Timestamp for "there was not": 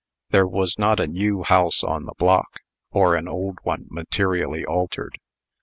0.31-0.99